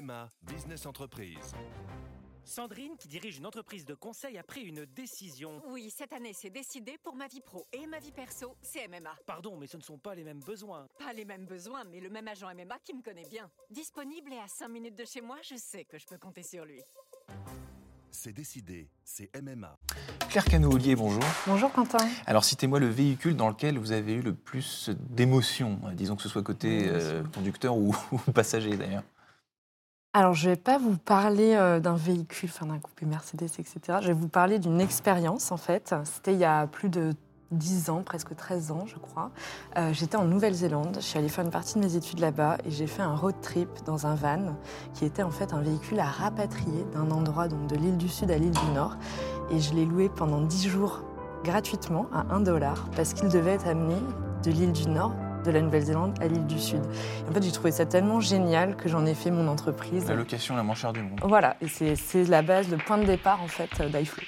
MMA 0.00 0.30
Business 0.42 0.86
Entreprise. 0.86 1.54
Sandrine, 2.44 2.96
qui 2.98 3.08
dirige 3.08 3.38
une 3.38 3.46
entreprise 3.46 3.84
de 3.84 3.94
conseil, 3.94 4.38
a 4.38 4.42
pris 4.42 4.62
une 4.62 4.84
décision. 4.86 5.60
Oui, 5.68 5.90
cette 5.90 6.12
année, 6.12 6.32
c'est 6.32 6.50
décidé 6.50 6.96
pour 7.02 7.14
ma 7.14 7.26
vie 7.26 7.40
pro 7.40 7.66
et 7.72 7.86
ma 7.86 7.98
vie 7.98 8.12
perso, 8.12 8.54
c'est 8.62 8.86
MMA. 8.88 9.14
Pardon, 9.26 9.56
mais 9.56 9.66
ce 9.66 9.76
ne 9.76 9.82
sont 9.82 9.98
pas 9.98 10.14
les 10.14 10.24
mêmes 10.24 10.40
besoins. 10.40 10.86
Pas 10.98 11.12
les 11.12 11.24
mêmes 11.24 11.46
besoins, 11.46 11.84
mais 11.84 12.00
le 12.00 12.10
même 12.10 12.28
agent 12.28 12.46
MMA 12.54 12.78
qui 12.84 12.94
me 12.94 13.02
connaît 13.02 13.28
bien. 13.28 13.50
Disponible 13.70 14.32
et 14.32 14.38
à 14.38 14.46
5 14.46 14.68
minutes 14.68 14.96
de 14.96 15.04
chez 15.04 15.20
moi, 15.20 15.36
je 15.42 15.56
sais 15.56 15.84
que 15.84 15.98
je 15.98 16.06
peux 16.06 16.18
compter 16.18 16.42
sur 16.42 16.64
lui. 16.64 16.80
C'est 18.10 18.32
décidé, 18.32 18.88
c'est 19.04 19.30
MMA. 19.40 19.78
Claire 20.28 20.44
Cano-Ollier, 20.44 20.96
bonjour. 20.96 21.22
Bonjour 21.46 21.72
Quentin. 21.72 22.08
Alors 22.24 22.44
citez-moi 22.44 22.78
le 22.78 22.88
véhicule 22.88 23.36
dans 23.36 23.48
lequel 23.48 23.78
vous 23.78 23.92
avez 23.92 24.14
eu 24.14 24.22
le 24.22 24.34
plus 24.34 24.90
d'émotions, 25.10 25.80
disons 25.92 26.16
que 26.16 26.22
ce 26.22 26.28
soit 26.28 26.42
côté 26.42 26.88
euh, 26.88 27.22
conducteur 27.34 27.76
ou, 27.76 27.94
ou 28.12 28.18
passager 28.32 28.76
d'ailleurs. 28.76 29.04
Alors, 30.14 30.32
je 30.32 30.48
ne 30.48 30.54
vais 30.54 30.60
pas 30.60 30.78
vous 30.78 30.96
parler 30.96 31.54
euh, 31.54 31.80
d'un 31.80 31.94
véhicule, 31.94 32.48
enfin 32.52 32.66
d'un 32.66 32.78
coupé 32.78 33.04
Mercedes, 33.04 33.50
etc. 33.58 33.98
Je 34.00 34.06
vais 34.08 34.14
vous 34.14 34.28
parler 34.28 34.58
d'une 34.58 34.80
expérience, 34.80 35.52
en 35.52 35.58
fait. 35.58 35.94
C'était 36.04 36.32
il 36.32 36.38
y 36.38 36.44
a 36.46 36.66
plus 36.66 36.88
de 36.88 37.12
10 37.50 37.90
ans, 37.90 38.02
presque 38.02 38.34
13 38.34 38.70
ans, 38.70 38.84
je 38.86 38.96
crois. 38.96 39.30
Euh, 39.76 39.92
J'étais 39.92 40.16
en 40.16 40.24
Nouvelle-Zélande. 40.24 40.96
Je 40.96 41.04
suis 41.04 41.18
allée 41.18 41.28
faire 41.28 41.44
une 41.44 41.50
partie 41.50 41.74
de 41.74 41.80
mes 41.80 41.94
études 41.94 42.20
là-bas 42.20 42.56
et 42.64 42.70
j'ai 42.70 42.86
fait 42.86 43.02
un 43.02 43.14
road 43.14 43.34
trip 43.42 43.68
dans 43.84 44.06
un 44.06 44.14
van 44.14 44.56
qui 44.94 45.04
était 45.04 45.22
en 45.22 45.30
fait 45.30 45.52
un 45.52 45.60
véhicule 45.60 46.00
à 46.00 46.06
rapatrier 46.06 46.84
d'un 46.94 47.10
endroit, 47.10 47.48
donc 47.48 47.66
de 47.66 47.76
l'île 47.76 47.98
du 47.98 48.08
Sud 48.08 48.30
à 48.30 48.38
l'île 48.38 48.50
du 48.50 48.70
Nord. 48.74 48.96
Et 49.50 49.60
je 49.60 49.74
l'ai 49.74 49.84
loué 49.84 50.08
pendant 50.08 50.40
10 50.40 50.68
jours 50.68 51.02
gratuitement 51.44 52.06
à 52.12 52.34
1 52.34 52.40
dollar 52.40 52.88
parce 52.96 53.12
qu'il 53.12 53.28
devait 53.28 53.52
être 53.52 53.68
amené 53.68 53.96
de 54.42 54.50
l'île 54.50 54.72
du 54.72 54.88
Nord 54.88 55.12
de 55.44 55.50
la 55.50 55.60
Nouvelle-Zélande 55.60 56.14
à 56.20 56.26
l'île 56.26 56.46
du 56.46 56.58
Sud. 56.58 56.80
Et 57.26 57.30
en 57.30 57.32
fait, 57.32 57.42
j'ai 57.42 57.52
trouvé 57.52 57.70
ça 57.70 57.86
tellement 57.86 58.20
génial 58.20 58.76
que 58.76 58.88
j'en 58.88 59.04
ai 59.06 59.14
fait 59.14 59.30
mon 59.30 59.48
entreprise. 59.48 60.06
La 60.08 60.14
location 60.14 60.56
la 60.56 60.62
moins 60.62 60.74
chère 60.74 60.92
du 60.92 61.00
monde. 61.02 61.20
Voilà, 61.22 61.56
et 61.60 61.68
c'est- 61.68 61.96
c'est 61.96 62.24
la 62.24 62.42
base, 62.42 62.68
le 62.70 62.76
point 62.76 62.98
de 62.98 63.04
départ 63.04 63.42
en 63.42 63.48
fait 63.48 63.70
d'iFlow. 63.90 64.22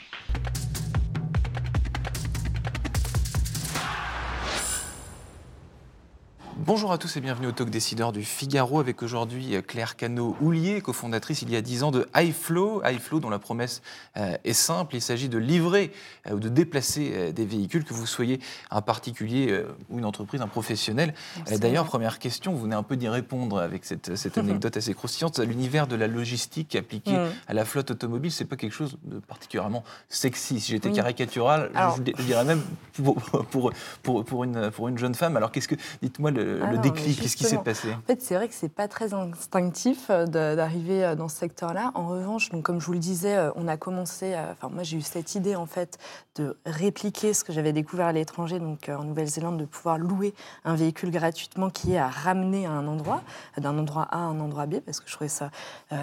Bonjour 6.71 6.93
à 6.93 6.99
tous 6.99 7.17
et 7.17 7.21
bienvenue 7.21 7.49
au 7.49 7.51
Talk 7.51 7.69
Décideur 7.69 8.13
du 8.13 8.23
Figaro 8.23 8.79
avec 8.79 9.03
aujourd'hui 9.03 9.57
euh, 9.57 9.61
Claire 9.61 9.97
Cano-Houlier, 9.97 10.81
cofondatrice 10.83 11.43
il 11.43 11.51
y 11.51 11.57
a 11.57 11.63
10 11.63 11.83
ans 11.83 11.91
de 11.91 12.07
iFlow. 12.15 12.81
iFlow 12.85 13.19
dont 13.19 13.29
la 13.29 13.41
promesse 13.41 13.83
euh, 14.17 14.37
est 14.45 14.53
simple, 14.53 14.95
il 14.95 15.01
s'agit 15.03 15.29
de 15.29 15.37
livrer 15.37 15.91
euh, 16.29 16.35
ou 16.35 16.39
de 16.39 16.49
déplacer 16.49 17.33
des 17.33 17.45
véhicules, 17.45 17.83
que 17.83 17.93
vous 17.93 18.07
soyez 18.07 18.39
un 18.71 18.83
particulier 18.83 19.65
ou 19.89 19.99
une 19.99 20.05
entreprise, 20.05 20.41
un 20.43 20.47
professionnel. 20.47 21.13
D'ailleurs, 21.59 21.87
première 21.87 22.21
question, 22.21 22.53
vous 22.53 22.61
venez 22.63 22.77
un 22.77 22.85
peu 22.85 22.97
d'y 22.97 23.09
répondre 23.09 23.59
avec 23.59 23.85
cette, 23.85 24.15
cette 24.15 24.39
anecdote 24.39 24.77
assez 24.77 24.95
croustillante. 24.95 25.41
L'univers 25.41 25.89
de 25.89 25.97
la 25.97 26.07
logistique 26.07 26.77
appliquée 26.77 27.11
Mm. 27.11 27.31
à 27.49 27.55
la 27.55 27.65
flotte 27.65 27.91
automobile, 27.91 28.31
c'est 28.31 28.45
pas 28.45 28.55
quelque 28.55 28.75
chose 28.75 28.97
de 29.03 29.19
particulièrement 29.19 29.83
sexy. 30.09 30.61
Si 30.61 30.71
j'étais 30.71 30.91
Oui. 30.91 30.95
caricatural, 30.95 31.71
je- 31.73 31.79
Alors- 31.79 31.97
je 31.97 32.23
dirais 32.23 32.45
même 32.45 32.63
pour, 32.93 33.15
pour, 33.51 33.73
pour, 34.05 34.25
pour 34.25 34.45
une, 34.45 34.71
pour 34.71 34.87
une 34.87 34.99
jeune 34.99 35.17
femme. 35.17 35.37
Alors, 35.37 35.51
qu'est-ce 35.51 35.67
que, 35.67 35.75
dites-moi 36.01 36.31
le, 36.31 36.60
le 36.67 36.79
déclic, 36.79 37.21
qu'est-ce 37.21 37.37
qui 37.37 37.45
s'est 37.45 37.59
passé 37.59 37.93
En 37.93 38.03
fait, 38.07 38.23
c'est 38.23 38.35
vrai 38.35 38.49
que 38.49 38.55
c'est 38.55 38.73
pas 38.73 38.89
très 38.89 39.15
instinctif 39.15 40.07
euh, 40.11 40.27
d'arriver 40.27 41.05
euh, 41.05 41.15
dans 41.15 41.29
ce 41.29 41.37
secteur-là. 41.37 41.93
En 41.95 42.09
revanche, 42.09 42.51
donc, 42.51 42.63
comme 42.63 42.81
je 42.81 42.87
vous 42.87 42.93
le 42.93 42.99
disais, 42.99 43.37
euh, 43.37 43.51
on 43.57 43.69
a 43.69 43.77
commencé. 43.77 44.37
Enfin, 44.53 44.69
moi, 44.73 44.83
j'ai 44.83 44.97
eu 44.97 45.03
cette 45.03 45.35
idée 45.35 45.57
en 45.57 45.67
fait 45.67 45.99
de 46.37 46.57
répliquer 46.67 47.35
ce 47.35 47.45
que 47.45 47.53
j'avais 47.53 47.73
découvert 47.73 48.07
à 48.07 48.13
l'étranger, 48.13 48.59
donc 48.59 48.89
en 48.89 49.05
Nouvelle-Zélande, 49.05 49.59
de 49.59 49.65
pouvoir 49.65 49.99
louer 49.99 50.35
un 50.65 50.75
véhicule 50.75 51.11
gratuitement 51.11 51.71
qui 51.71 51.93
est 51.93 51.99
à 51.99 52.09
ramener 52.09 52.67
à 52.67 52.71
un 52.71 52.87
endroit, 52.87 53.23
d'un 53.59 53.77
endroit 53.79 54.07
A 54.11 54.17
à 54.17 54.21
un 54.21 54.41
endroit 54.41 54.67
B, 54.67 54.81
parce 54.81 55.01
que 55.01 55.09
je 55.09 55.15
trouvais 55.15 55.29
ça 55.29 55.51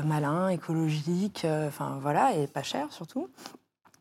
malin, 0.06 0.50
écologique, 0.50 1.46
enfin 1.68 1.98
voilà, 2.02 2.36
et 2.36 2.48
pas 2.48 2.64
cher 2.64 2.88
surtout. 2.92 3.30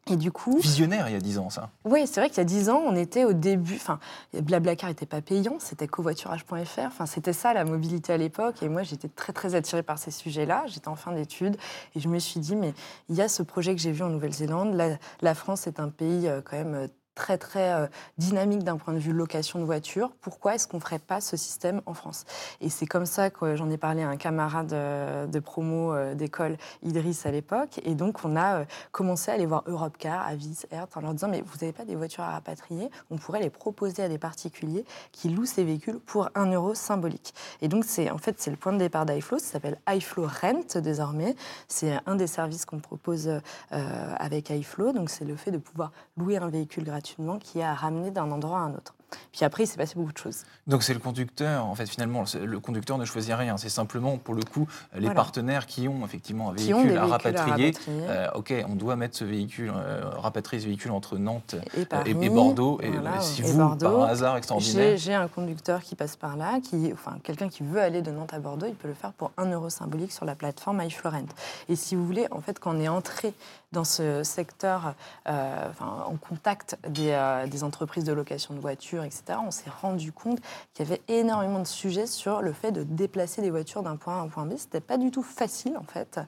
Et 0.08 0.16
du 0.16 0.30
coup, 0.30 0.58
Visionnaire 0.58 1.08
il 1.08 1.14
y 1.14 1.16
a 1.16 1.20
10 1.20 1.38
ans, 1.38 1.50
ça. 1.50 1.70
oui, 1.84 2.06
c'est 2.06 2.20
vrai 2.20 2.28
qu'il 2.28 2.38
y 2.38 2.40
a 2.40 2.44
10 2.44 2.70
ans, 2.70 2.80
on 2.86 2.94
était 2.94 3.24
au 3.24 3.32
début. 3.32 3.74
Enfin, 3.74 3.98
Blablacar 4.34 4.88
n'était 4.88 5.04
pas 5.04 5.20
payant, 5.20 5.56
c'était 5.58 5.88
covoiturage.fr. 5.88 6.80
Enfin, 6.86 7.06
c'était 7.06 7.32
ça 7.32 7.52
la 7.52 7.64
mobilité 7.64 8.12
à 8.12 8.16
l'époque. 8.16 8.62
Et 8.62 8.68
moi, 8.68 8.84
j'étais 8.84 9.08
très 9.08 9.32
très 9.32 9.56
attirée 9.56 9.82
par 9.82 9.98
ces 9.98 10.12
sujets-là. 10.12 10.64
J'étais 10.68 10.88
en 10.88 10.94
fin 10.94 11.10
d'études 11.12 11.56
et 11.96 12.00
je 12.00 12.08
me 12.08 12.20
suis 12.20 12.38
dit, 12.38 12.54
mais 12.54 12.72
il 13.08 13.16
y 13.16 13.22
a 13.22 13.28
ce 13.28 13.42
projet 13.42 13.74
que 13.74 13.80
j'ai 13.80 13.90
vu 13.90 14.04
en 14.04 14.08
Nouvelle-Zélande. 14.10 14.74
La, 14.74 14.96
la 15.22 15.34
France 15.34 15.66
est 15.66 15.80
un 15.80 15.88
pays 15.88 16.28
euh, 16.28 16.40
quand 16.40 16.56
même 16.56 16.74
euh, 16.74 16.88
très 17.16 17.38
très 17.38 17.72
euh, 17.72 17.86
dynamique 18.18 18.62
d'un 18.62 18.76
point 18.76 18.94
de 18.94 19.00
vue 19.00 19.12
location 19.12 19.58
de 19.58 19.64
voitures. 19.64 20.12
Pourquoi 20.20 20.54
est-ce 20.54 20.68
qu'on 20.68 20.76
ne 20.76 20.82
ferait 20.82 21.00
pas 21.00 21.20
ce 21.20 21.36
système 21.36 21.80
en 21.86 21.94
France? 21.94 22.24
Et 22.60 22.70
c'est 22.70 22.86
comme 22.86 23.06
ça 23.06 23.30
que 23.30 23.56
j'en 23.56 23.68
ai 23.70 23.78
parlé 23.78 24.02
à 24.02 24.08
un 24.08 24.16
camarade 24.16 24.72
euh, 24.72 25.26
de 25.26 25.40
promo 25.40 25.92
euh, 25.92 26.14
d'école, 26.14 26.56
Idriss 26.84 27.26
à 27.26 27.32
l'époque. 27.32 27.80
Et 27.84 27.94
donc 27.96 28.24
on 28.24 28.36
a 28.36 28.64
commencé 28.92 29.32
à 29.32 29.34
aller 29.34 29.46
voir 29.46 29.64
Europcar, 29.66 30.24
Avis, 30.24 30.62
Hertz, 30.70 30.96
en 30.96 31.00
leur 31.00 31.14
disant 31.14 31.28
mais 31.28 31.42
vous 31.44 31.56
n'avez 31.60 31.72
pas 31.72 31.84
des 31.84 31.96
voitures 31.96 32.22
à 32.22 32.32
rapatrier? 32.32 32.90
On 33.10 33.16
pourrait 33.16 33.40
les 33.40 33.50
proposer 33.50 34.02
à 34.02 34.08
des 34.08 34.18
particuliers 34.18 34.84
qui 35.10 35.30
louent 35.30 35.46
ces 35.46 35.64
véhicules 35.64 35.98
pour 35.98 36.28
un 36.34 36.52
euro 36.52 36.74
symbolique. 36.74 37.34
Et 37.62 37.68
donc 37.68 37.84
c'est 37.86 38.10
en 38.10 38.18
fait 38.18 38.36
c'est 38.38 38.50
le 38.50 38.56
point 38.56 38.74
de 38.74 38.78
départ 38.78 39.06
d'iFlow. 39.06 39.38
Ça 39.38 39.52
s'appelle 39.52 39.78
iFlow 39.88 40.26
Rent 40.26 40.78
désormais. 40.80 41.34
C'est 41.66 41.98
un 42.04 42.14
des 42.14 42.26
services 42.26 42.66
qu'on 42.66 42.78
propose 42.78 43.30
avec 43.70 44.50
iFlow. 44.50 44.92
Donc 44.92 45.08
c'est 45.08 45.24
le 45.24 45.36
fait 45.36 45.50
de 45.50 45.58
pouvoir 45.58 45.92
louer 46.18 46.36
un 46.36 46.48
véhicule 46.48 46.84
gratuitement 47.06 47.38
qui 47.38 47.62
à 47.62 47.74
ramener 47.74 48.10
d'un 48.10 48.30
endroit 48.30 48.58
à 48.58 48.62
un 48.62 48.74
autre. 48.74 48.94
Puis 49.32 49.44
après, 49.44 49.62
il 49.62 49.66
s'est 49.68 49.76
passé 49.76 49.94
beaucoup 49.94 50.12
de 50.12 50.18
choses. 50.18 50.42
Donc 50.66 50.82
c'est 50.82 50.92
le 50.92 50.98
conducteur, 50.98 51.64
en 51.64 51.74
fait 51.76 51.86
finalement, 51.86 52.24
le 52.42 52.58
conducteur 52.58 52.98
ne 52.98 53.04
choisit 53.04 53.32
rien, 53.34 53.56
c'est 53.56 53.68
simplement 53.68 54.18
pour 54.18 54.34
le 54.34 54.42
coup 54.42 54.66
les 54.94 55.00
Voilà. 55.02 55.14
partenaires 55.14 55.66
qui 55.66 55.86
ont 55.86 56.04
effectivement 56.04 56.50
un 56.50 56.54
véhicule 56.54 56.98
à 56.98 57.06
rapatrier. 57.06 57.72
Euh, 57.88 58.26
ok, 58.34 58.52
on 58.68 58.74
doit 58.74 58.96
mettre 58.96 59.16
ce 59.16 59.24
véhicule, 59.24 59.72
euh, 59.74 60.10
rapatrier 60.16 60.60
ce 60.60 60.66
véhicule 60.66 60.90
entre 60.90 61.18
Nantes 61.18 61.54
Et, 61.76 61.82
euh, 61.82 61.84
Paris, 61.84 62.16
et, 62.20 62.24
et 62.24 62.28
Bordeaux. 62.28 62.80
Et 62.82 62.90
voilà, 62.90 63.18
euh, 63.18 63.20
si 63.20 63.42
vous, 63.42 63.56
Bordeaux. 63.56 63.98
par 64.00 64.08
hasard 64.08 64.32
J'ai 64.32 64.38
extraordinaire, 64.38 64.96
j'ai 64.96 65.14
un 65.14 65.28
conducteur 65.28 65.82
qui 65.82 65.94
passe 65.94 66.16
par 66.16 66.36
là, 66.36 66.58
qui, 66.60 66.90
enfin 66.92 67.18
quelqu'un 67.22 67.48
qui 67.48 67.62
veut 67.62 67.80
aller 67.80 68.02
de 68.02 68.10
Nantes 68.10 68.34
à 68.34 68.40
Bordeaux, 68.40 68.66
il 68.66 68.74
peut 68.74 68.88
le 68.88 68.94
faire 68.94 69.12
pour 69.12 69.30
1 69.36 69.46
euro 69.52 69.70
symbolique 69.70 70.10
sur 70.10 70.24
la 70.24 70.34
plateforme 70.34 70.82
iFlorent. 70.82 71.14
Et 71.68 71.76
si 71.76 71.94
vous 71.94 72.04
voulez, 72.04 72.26
en 72.32 72.40
fait, 72.40 72.58
quand 72.58 72.74
on 72.74 72.80
est 72.80 72.88
entré 72.88 73.32
dans 73.72 73.84
ce 73.84 74.22
secteur, 74.22 74.94
euh, 75.28 75.68
enfin, 75.68 76.04
en 76.06 76.16
contact 76.16 76.78
des, 76.88 77.10
euh, 77.10 77.46
des 77.46 77.64
entreprises 77.64 78.04
de 78.04 78.12
location 78.12 78.54
de 78.54 78.60
voitures, 78.60 79.02
etc., 79.02 79.38
on 79.44 79.50
s'est 79.50 79.70
rendu 79.82 80.12
compte 80.12 80.40
qu'il 80.72 80.88
y 80.88 80.88
avait 80.88 81.02
énormément 81.08 81.58
de 81.58 81.66
sujets 81.66 82.06
sur 82.06 82.42
le 82.42 82.52
fait 82.52 82.70
de 82.70 82.84
déplacer 82.84 83.42
des 83.42 83.50
voitures 83.50 83.82
d'un 83.82 83.96
point 83.96 84.14
A 84.14 84.20
à 84.20 84.22
un 84.22 84.28
point 84.28 84.46
B. 84.46 84.54
C'était 84.56 84.80
pas 84.80 84.98
du 84.98 85.10
tout 85.10 85.22
facile, 85.22 85.76
en 85.76 85.82
fait. 85.82 86.20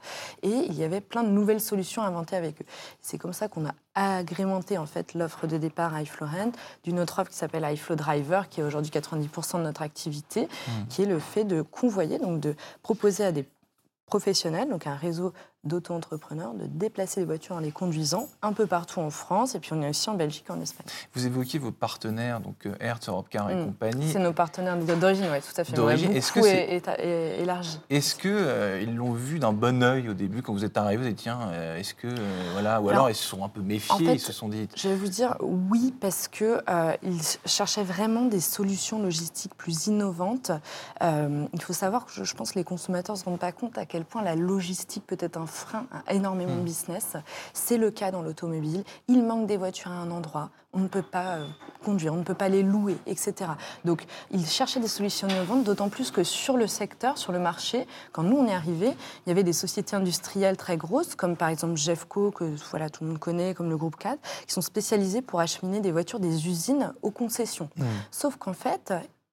Et 0.43 0.51
il 0.51 0.75
y 0.75 0.83
avait 0.83 1.01
plein 1.01 1.23
de 1.23 1.31
nouvelles 1.31 1.61
solutions 1.61 2.03
inventées 2.03 2.37
avec 2.37 2.61
eux. 2.61 2.67
C'est 3.01 3.19
comme 3.19 3.33
ça 3.33 3.49
qu'on 3.49 3.67
a 3.67 3.75
agrémenté 3.95 4.79
en 4.79 4.87
fait 4.87 5.15
l'offre 5.15 5.47
de 5.47 5.57
départ 5.57 5.99
iFlorent 6.01 6.53
d'une 6.85 7.01
autre 7.01 7.21
offre 7.21 7.31
qui 7.31 7.37
s'appelle 7.37 7.65
iFlow 7.65 7.97
Driver, 7.97 8.49
qui 8.49 8.61
est 8.61 8.65
aujourd'hui 8.65 8.93
90% 8.93 9.59
de 9.59 9.63
notre 9.63 9.83
activité, 9.83 10.49
qui 10.89 11.03
est 11.03 11.07
le 11.07 11.19
fait 11.19 11.45
de 11.45 11.63
convoyer, 11.63 12.19
donc 12.19 12.39
de 12.39 12.55
proposer 12.83 13.25
à 13.25 13.33
des 13.33 13.45
professionnels, 14.07 14.69
donc 14.69 14.87
un 14.87 14.95
réseau 14.95 15.33
d'auto-entrepreneurs, 15.65 16.55
de 16.55 16.67
déplacer 16.67 17.21
les 17.21 17.27
voitures 17.27 17.57
en 17.57 17.61
les 17.61 17.73
conduisant 17.73 18.29
un 18.43 18.53
peu 18.53 18.67
partout 18.67 19.01
en 19.01 19.11
France, 19.11 19.55
et 19.55 19.61
puis 19.61 19.73
on 19.73 19.83
est 19.83 19.89
aussi 19.89 20.09
en 20.09 20.15
Belgique 20.15 20.45
et 20.49 20.53
en 20.53 20.61
Espagne. 20.61 20.87
vous 21.15 21.27
évoquiez 21.27 21.59
vos 21.59 21.73
partenaires, 21.73 22.41
donc 22.41 22.67
euh, 22.67 22.75
Hertz, 22.81 23.09
Europcar 23.09 23.51
et 23.51 23.55
Mm. 23.57 23.65
compagnie. 23.67 24.09
C'est 24.13 24.19
nos 24.21 24.33
partenaires 24.33 24.77
d'origine, 24.77 25.27
oui, 25.33 25.39
tout 25.41 25.61
à 25.61 25.65
fait. 25.65 25.73
D'origine, 25.75 26.13
est-ce 26.13 26.33
que 26.33 26.43
c'est- 26.43 26.81
é- 26.99 27.43
élargi. 27.43 27.81
Est-ce 27.91 28.15
que 28.15 28.29
euh, 28.29 28.85
l'ont 28.87 29.13
vu 29.13 29.39
d'un 29.41 29.53
bon 29.53 29.83
œil 29.83 30.09
au 30.09 30.15
début 30.15 30.43
quand 30.43 30.53
vous 30.53 30.65
êtes 30.65 30.77
arrivé 30.77 30.97
Vous 30.99 31.05
avez 31.07 31.15
dit 31.15 31.23
tiens, 31.25 31.41
euh, 31.51 31.77
est-ce 31.77 31.95
que 31.95 32.07
euh, 32.07 32.51
voilà, 32.53 32.81
ou 32.81 32.89
alors, 32.89 32.99
Alors, 33.05 33.11
ils 33.11 33.15
se 33.15 33.25
sont 33.25 33.45
un 33.45 33.49
peu 33.49 33.61
méfiés, 33.61 33.95
en 33.95 33.99
fait, 33.99 34.15
ils 34.15 34.21
se 34.21 34.33
sont 34.33 34.49
dit 34.49 34.69
Je 34.77 34.89
vais 34.89 34.97
vous 34.97 35.09
dire 35.09 35.37
oui 35.41 35.93
parce 36.01 36.29
que 36.29 36.61
euh, 36.69 36.93
ils 37.03 37.21
cherchaient 37.47 37.83
vraiment 37.85 38.23
des 38.27 38.41
solutions 38.41 39.01
logistiques 39.03 39.55
plus 39.57 39.87
innovantes. 39.89 40.53
Il 41.01 41.63
faut 41.63 41.73
savoir 41.73 42.07
que 42.07 42.13
je, 42.13 42.25
je 42.25 42.35
pense 42.35 42.53
que 42.53 42.59
les 42.59 42.65
consommateurs 42.65 43.17
ne 43.17 43.21
se 43.21 43.25
rendent 43.25 43.39
pas 43.39 43.53
compte 43.53 43.77
à 43.79 43.87
quel 43.87 44.05
point 44.05 44.23
la 44.23 44.35
logistique 44.37 45.05
peut 45.07 45.17
être 45.21 45.37
un 45.37 45.47
frein 45.49 45.87
à 46.07 46.15
énormément 46.15 46.55
de 46.55 46.61
business. 46.61 47.17
C'est 47.53 47.77
le 47.77 47.91
cas 47.91 48.11
dans 48.11 48.23
l'automobile. 48.23 48.85
Il 49.09 49.25
manque 49.25 49.47
des 49.47 49.57
voitures 49.57 49.91
à 49.91 49.95
un 49.95 50.11
endroit. 50.11 50.51
On 50.75 50.81
ne 50.81 50.89
peut 50.89 51.03
pas 51.03 51.37
euh, 51.37 51.47
conduire, 51.83 52.13
on 52.13 52.19
ne 52.19 52.23
peut 52.23 52.35
pas 52.35 52.51
les 52.51 52.63
louer, 52.63 52.99
etc. 53.07 53.53
Donc, 53.85 54.05
ils 54.31 54.47
cherchaient 54.47 54.81
des 54.81 54.87
solutions 54.89 55.27
innovantes, 55.27 55.65
d'autant 55.65 55.89
plus 55.89 56.11
que 56.11 56.23
sur 56.23 56.59
le 56.59 56.67
secteur, 56.67 57.17
sur 57.17 57.33
le 57.33 57.39
marché, 57.39 57.87
quand 58.13 58.23
nous 58.23 58.37
on 58.37 58.47
est 58.47 58.53
arrivés, 58.53 58.93
il 59.25 59.31
y 59.31 59.33
avait 59.33 59.45
des 59.45 59.55
sociétés 59.55 59.97
industrielles 59.97 60.59
très 60.59 60.77
grosses, 60.77 61.15
comme 61.15 61.37
par 61.37 61.49
exemple 61.49 61.77
Jeffco, 61.77 62.31
que 62.31 62.55
voilà, 62.71 62.91
tout 62.91 63.03
le 63.03 63.11
monde 63.11 63.19
connaît, 63.19 63.55
comme 63.55 63.71
le 63.71 63.79
groupe 63.79 63.97
4, 63.97 64.19
qui 64.47 64.53
sont 64.53 64.61
spécialisées 64.61 65.23
pour 65.23 65.41
acheminer 65.41 65.81
des 65.81 65.91
voitures 65.91 66.21
des 66.21 66.47
usines 66.47 66.93
aux 67.01 67.11
concessions. 67.11 67.71
Sauf 68.11 68.37
qu'en 68.37 68.53
fait, 68.53 68.93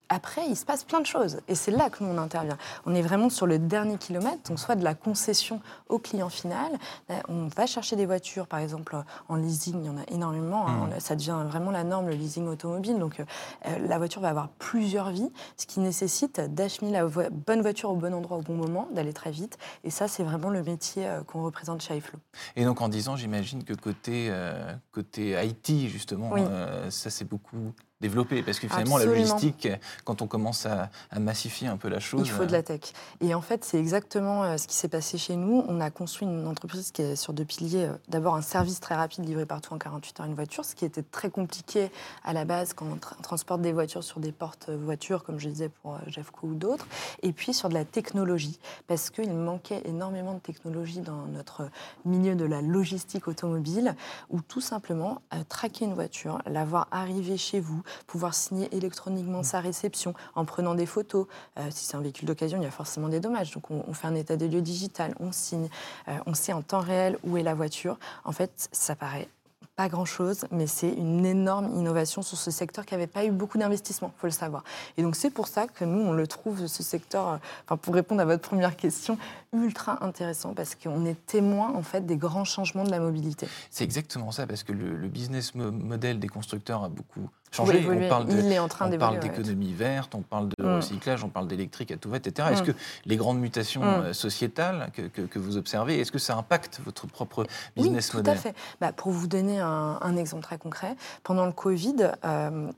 après, 0.10 0.42
il 0.48 0.56
se 0.56 0.66
passe 0.66 0.84
plein 0.84 1.00
de 1.02 1.06
choses. 1.06 1.40
Et 1.48 1.56
c'est 1.56 1.72
là 1.72 1.90
que 1.90 2.04
nous, 2.04 2.10
on 2.10 2.18
intervient. 2.18 2.58
On 2.86 2.94
est 2.96 3.02
vraiment 3.02 3.30
sur 3.30 3.48
le 3.48 3.60
dernier 3.60 3.98
kilomètre, 3.98 4.50
donc 4.50 4.60
soit 4.60 4.76
de 4.76 4.84
la 4.84 4.94
concession 4.96 5.62
au 5.90 6.00
client 6.00 6.30
final. 6.30 6.72
Euh, 7.10 7.20
on 7.30 7.48
va 7.48 7.66
chercher 7.66 7.96
des 7.96 8.06
voitures, 8.06 8.48
par 8.48 8.60
exemple, 8.60 8.96
en 9.30 9.36
leasing, 9.36 9.80
il 9.82 9.86
y 9.86 9.90
en 9.90 9.98
a 9.98 10.04
énormément. 10.12 10.68
hein. 10.68 10.88
Mmh. 10.88 11.00
Ça 11.00 11.16
devient 11.16 11.38
vraiment 11.48 11.72
la 11.72 11.84
norme, 11.84 12.08
le 12.08 12.14
leasing 12.16 12.48
automobile. 12.48 13.00
Donc, 13.00 13.20
euh, 13.20 13.78
la 13.88 13.98
voiture 13.98 14.22
va 14.22 14.30
avoir 14.30 14.50
plusieurs 14.50 15.10
vies, 15.12 15.32
ce 15.58 15.66
qui 15.66 15.80
nécessite 15.80 16.40
d'acheter 16.40 16.90
la 16.92 17.06
vo- 17.06 17.30
bonne 17.32 17.62
voiture 17.62 17.90
au 17.92 17.96
bon 17.96 18.14
endroit 18.14 18.38
au 18.38 18.42
bon 18.42 18.56
moment, 18.56 18.88
d'aller 18.92 19.14
très 19.14 19.32
vite. 19.32 19.58
Et 19.84 19.90
ça, 19.90 20.08
c'est 20.08 20.24
vraiment 20.24 20.50
le 20.50 20.64
métier 20.64 21.08
euh, 21.08 21.22
qu'on 21.24 21.44
représente 21.44 21.82
chez 21.82 21.98
iFlow. 21.98 22.20
Et 22.56 22.64
donc 22.66 22.82
en 22.82 22.90
10 22.90 23.10
ans, 23.10 23.16
j'imagine 23.16 23.64
que 23.64 23.74
côté, 23.74 24.28
euh, 24.30 24.74
côté 24.92 25.32
IT, 25.46 25.88
justement, 25.90 26.30
Oui. 26.32 26.42
euh, 26.48 26.90
ça 26.92 27.10
s'est 27.10 27.26
beaucoup 27.26 27.74
développé. 28.02 28.44
Parce 28.44 28.60
que 28.60 28.68
finalement, 28.68 28.98
la 28.98 29.06
logistique, 29.06 29.68
quand 30.04 30.22
on 30.22 30.28
commence 30.28 30.66
à, 30.66 30.90
à 31.12 31.20
massifier 31.20 31.68
un 31.68 31.78
peu 31.78 31.88
la 31.88 32.00
chose. 32.00 32.22
Il 32.26 32.30
faut 32.32 32.46
de 32.46 32.52
la 32.52 32.64
tech. 32.64 32.82
Et 33.22 33.34
en 33.34 33.42
fait, 33.42 33.64
c'est 33.64 33.80
exactement 33.80 34.44
euh, 34.44 34.58
ce 34.58 34.68
qui 34.68 34.76
s'est 34.76 34.88
passé 34.90 35.18
chez 35.18 35.36
nous. 35.36 35.64
On 35.68 35.80
a 35.80 35.90
construit 35.90 36.28
une 36.28 36.48
entreprise 36.48 36.92
qui 36.92 37.02
est 37.02 37.16
sur 37.16 37.34
deux 37.34 37.46
piliers. 37.46 37.86
Euh, 37.86 37.94
D'abord, 38.10 38.36
un 38.36 38.42
service 38.42 38.80
très 38.80 38.96
rapide 38.96 39.26
livré 39.26 39.46
partout 39.46 39.74
en 39.74 39.78
48 39.78 40.20
heures 40.20 40.26
une 40.26 40.36
voiture, 40.36 40.66
ce 40.66 40.76
qui 40.76 40.86
était 40.86 41.04
très 41.04 41.30
compliqué 41.30 41.90
à 42.24 42.34
la 42.34 42.46
base 42.46 42.74
quand 42.74 42.86
on 42.86 42.96
tra- 42.96 43.20
transporte 43.22 43.62
des 43.62 43.72
voitures 43.72 44.04
sur 44.04 44.20
des 44.20 44.32
portes 44.32 44.68
euh, 44.70 44.78
voitures, 44.78 45.24
comme 45.24 45.40
je 45.40 45.48
disais 45.50 45.70
pour 45.70 45.96
euh, 45.96 46.00
Jeffco 46.08 46.48
ou 46.48 46.54
d'autres. 46.56 46.88
Et 47.24 47.32
puis 47.32 47.54
sur 47.54 47.70
de 47.70 47.74
la 47.74 47.86
technologie, 47.86 48.60
parce 48.88 49.10
qu'il 49.10 49.34
manquait 49.34 49.82
énormément 49.86 50.34
de 50.34 50.40
technologie 50.40 51.00
dans 51.00 51.26
notre 51.28 51.70
milieu 52.04 52.36
de 52.36 52.46
la 52.46 52.62
logistique 52.62 53.28
automobile, 53.28 53.96
où 54.30 54.42
tout 54.42 54.62
simplement, 54.62 55.22
euh, 55.34 55.38
traquer 55.48 55.86
une 55.86 55.94
voiture, 55.94 56.40
la 56.46 56.66
voir 56.66 56.88
arriver 56.92 57.38
chez 57.38 57.60
vous, 57.60 57.82
pouvoir 58.08 58.34
signer 58.34 58.74
électroniquement 58.76 59.44
sa 59.44 59.60
réception 59.60 60.14
en 60.36 60.46
prenant 60.46 60.76
des 60.76 60.86
photos. 60.86 61.28
Euh, 61.58 61.68
si 61.70 61.86
c'est 61.86 61.98
un 61.98 62.02
véhicule 62.02 62.28
d'occasion, 62.28 62.58
il 62.60 62.64
y 62.64 62.68
a 62.68 62.72
forcément 62.72 63.10
des 63.10 63.20
dommages. 63.20 63.52
Donc 63.52 63.72
on, 63.72 63.84
on 63.88 63.94
fait 63.94 64.08
un 64.08 64.16
état 64.16 64.36
des 64.36 64.48
lieux 64.48 64.62
digital, 64.62 65.16
on 65.20 65.32
signe, 65.32 65.70
euh, 66.08 66.18
on 66.26 66.34
sait 66.34 66.54
en 66.54 66.62
temps 66.62 66.80
réel 66.80 67.18
où 67.24 67.38
est 67.38 67.44
la 67.44 67.54
voiture. 67.54 67.98
En 68.24 68.32
fait, 68.32 68.70
ça 68.72 68.96
paraît 68.96 69.28
pas 69.76 69.90
grand-chose, 69.90 70.46
mais 70.52 70.68
c'est 70.68 70.94
une 70.94 71.26
énorme 71.26 71.66
innovation 71.76 72.22
sur 72.22 72.38
ce 72.38 72.50
secteur 72.50 72.86
qui 72.86 72.94
n'avait 72.94 73.08
pas 73.08 73.26
eu 73.26 73.32
beaucoup 73.32 73.58
d'investissement, 73.58 74.14
il 74.16 74.20
faut 74.22 74.28
le 74.28 74.32
savoir. 74.32 74.64
Et 74.96 75.02
donc 75.02 75.18
c'est 75.18 75.30
pour 75.30 75.50
ça 75.50 75.68
que 75.68 75.84
nous, 75.84 76.00
on 76.00 76.14
le 76.14 76.28
trouve, 76.28 76.68
ce 76.68 76.82
secteur, 76.82 77.28
euh, 77.28 77.38
enfin, 77.66 77.76
pour 77.76 77.94
répondre 77.94 78.22
à 78.22 78.26
votre 78.26 78.48
première 78.48 78.78
question, 78.78 79.18
ultra 79.52 80.02
intéressant, 80.06 80.54
parce 80.54 80.76
qu'on 80.76 81.06
est 81.06 81.26
témoin 81.26 81.74
en 81.74 81.82
fait 81.82 82.06
des 82.06 82.16
grands 82.16 82.46
changements 82.46 82.86
de 82.86 82.92
la 82.92 83.02
mobilité. 83.02 83.50
C'est 83.70 83.84
exactement 83.84 84.32
ça, 84.32 84.48
parce 84.48 84.64
que 84.64 84.72
le, 84.72 84.96
le 84.96 85.08
business 85.10 85.54
mo- 85.56 85.74
model 85.74 86.20
des 86.20 86.30
constructeurs 86.30 86.86
a 86.86 86.88
beaucoup 86.88 87.30
changé. 87.52 87.78
évoluer. 87.78 88.06
On 88.06 88.10
parle 88.10 88.26
de- 88.28 88.38
Il 88.38 88.52
est 88.52 88.60
en 88.60 88.68
train 88.68 88.92
on 88.92 88.98
parle 88.98 89.20
d'économie 89.20 89.74
verte, 89.74 90.14
on 90.16 90.22
parle 90.22 90.50
de 90.58 90.64
Mm. 90.64 90.76
recyclage, 90.76 91.24
on 91.24 91.30
parle 91.30 91.48
d'électrique 91.48 91.92
à 91.92 91.98
tout 91.98 92.10
va, 92.10 92.18
etc. 92.18 92.50
Est-ce 92.52 92.64
Mm. 92.64 92.66
que 92.66 92.72
les 93.06 93.16
grandes 93.18 93.40
mutations 93.40 93.82
Mm. 93.82 93.86
euh, 94.06 94.14
sociétales 94.14 94.90
que, 94.94 95.04
que- 95.04 95.22
que 95.22 95.40
vous 95.40 95.58
observez, 95.58 96.00
est-ce 96.00 96.12
que 96.12 96.20
ça 96.20 96.36
impacte 96.38 96.82
votre 96.84 97.08
propre 97.08 97.44
Oui, 97.78 97.84
business 97.84 98.10
tout 98.10 98.18
model? 98.18 98.34
à 98.34 98.38
fait. 98.38 98.56
Bah, 98.82 98.92
pour 98.92 99.12
vous 99.12 99.28
donner 99.28 99.60
un, 99.60 99.98
un 100.02 100.18
exemple 100.18 100.44
très 100.44 100.58
concret, 100.58 100.96
pendant 101.24 101.46
le 101.46 101.52
Covid, 101.54 102.12
euh, 102.26 102.70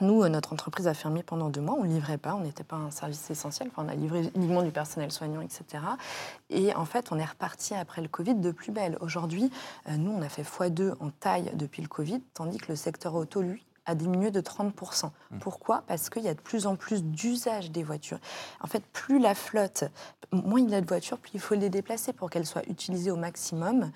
nous, 0.00 0.22
euh, 0.24 0.28
notre 0.28 0.52
entreprise 0.52 0.88
a 0.88 0.94
fermé 0.94 1.22
pendant 1.22 1.48
deux 1.48 1.60
mois. 1.60 1.76
On 1.78 1.84
ne 1.84 1.88
livrait 1.88 2.18
pas, 2.18 2.34
on 2.34 2.40
n'était 2.40 2.64
pas 2.64 2.74
un 2.76 2.90
service 2.90 3.30
essentiel. 3.30 3.68
Enfin, 3.72 3.86
on 3.86 3.88
a 3.88 3.94
livré 3.94 4.30
uniquement 4.34 4.62
du 4.62 4.70
personnel 4.72 5.12
soignant, 5.12 5.40
etc. 5.40 5.82
Et 6.50 6.74
en 6.74 6.84
fait, 6.84 7.12
on 7.12 7.18
est 7.18 7.24
reparti 7.24 7.74
après 7.74 8.02
le 8.02 8.08
Covid 8.08 8.34
de 8.34 8.50
plus 8.50 8.72
belle. 8.72 8.96
Aujourd'hui, 9.00 9.50
nous, 9.88 10.10
on 10.10 10.20
a 10.22 10.28
fait 10.28 10.42
x2 10.42 10.94
en 11.00 11.10
taille 11.10 11.52
depuis 11.54 11.82
le 11.82 11.88
Covid, 11.88 12.20
tandis 12.34 12.58
que 12.58 12.66
le 12.68 12.76
secteur 12.76 13.14
auto, 13.14 13.42
lui, 13.42 13.64
a 13.86 13.94
diminué 13.94 14.30
de 14.30 14.40
30%. 14.40 15.06
Mmh. 15.06 15.38
Pourquoi? 15.38 15.82
Parce 15.86 16.10
qu'il 16.10 16.22
y 16.22 16.28
a 16.28 16.34
de 16.34 16.40
plus 16.40 16.66
en 16.66 16.76
plus 16.76 17.02
d'usage 17.02 17.70
des 17.70 17.82
voitures. 17.82 18.18
En 18.60 18.66
fait, 18.66 18.82
plus 18.92 19.18
la 19.18 19.34
flotte, 19.34 19.84
moins 20.32 20.60
il 20.60 20.70
y 20.70 20.74
a 20.74 20.80
de 20.80 20.86
voitures, 20.86 21.18
plus 21.18 21.32
il 21.34 21.40
faut 21.40 21.54
les 21.54 21.70
déplacer 21.70 22.12
pour 22.12 22.30
qu'elles 22.30 22.46
soient 22.46 22.66
utilisées 22.68 23.10
au 23.10 23.16
maximum. 23.16 23.78
Mm. 23.80 23.92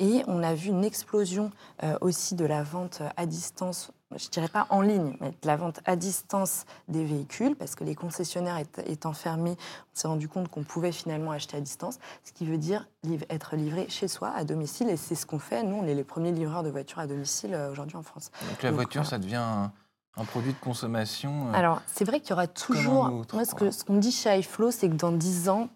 Et 0.00 0.22
on 0.26 0.42
a 0.42 0.54
vu 0.54 0.68
une 0.68 0.84
explosion 0.84 1.50
euh, 1.82 1.96
aussi 2.00 2.34
de 2.34 2.44
la 2.44 2.62
vente 2.62 3.02
à 3.16 3.26
distance, 3.26 3.90
je 4.16 4.28
dirais 4.30 4.48
pas 4.48 4.66
en 4.70 4.80
ligne, 4.80 5.16
mais 5.20 5.30
de 5.30 5.46
la 5.46 5.56
vente 5.56 5.80
à 5.84 5.94
distance 5.96 6.64
des 6.88 7.04
véhicules, 7.04 7.54
parce 7.56 7.74
que 7.74 7.84
les 7.84 7.94
concessionnaires 7.94 8.58
étant- 8.86 9.12
fermés, 9.12 9.56
on 9.94 9.98
s'est 9.98 10.08
rendu 10.08 10.28
compte 10.28 10.48
qu'on 10.48 10.62
pouvait 10.62 10.92
finalement 10.92 11.30
acheter 11.30 11.56
à 11.56 11.60
distance, 11.60 11.98
ce 12.24 12.32
qui 12.32 12.46
veut 12.46 12.56
dire 12.58 12.88
être 13.30 13.56
livré 13.56 13.86
chez 13.88 14.08
soi, 14.08 14.30
à 14.34 14.44
domicile, 14.44 14.88
et 14.88 14.96
c'est 14.96 15.14
ce 15.14 15.26
qu'on 15.26 15.38
fait. 15.38 15.62
Nous, 15.62 15.76
on 15.76 15.84
est 15.86 15.94
les 15.94 16.04
premiers 16.04 16.32
livreurs 16.32 16.62
de 16.62 16.70
voitures 16.70 17.00
à 17.00 17.06
domicile 17.06 17.52
euh, 17.54 17.70
aujourd'hui 17.70 17.96
en 17.96 18.02
France. 18.02 18.30
Donc 18.48 18.62
la 18.62 18.70
Donc, 18.70 18.76
voiture, 18.76 19.02
voilà. 19.02 19.10
ça 19.10 19.18
devient 19.18 19.36
un, 19.36 19.72
un 20.16 20.24
produit 20.24 20.52
de 20.52 20.58
consommation. 20.58 21.48
euh, 21.48 21.52
Alors, 21.54 21.82
c'est 21.86 22.04
vrai 22.04 22.20
qu'il 22.20 22.30
y 22.30 22.32
aura 22.32 22.46
toujours. 22.46 23.12
autre, 23.12 23.34
Moi, 23.34 23.44
ce 23.44 23.84
qu'on 23.84 23.96
dit 23.98 24.12
chez 24.12 24.38
iFlow, 24.38 24.70
c'est 24.70 24.88
que 24.88 24.94
dans 24.94 25.12
10 25.12 25.48
ans, 25.50 25.68